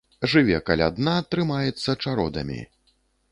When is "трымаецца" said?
1.35-1.97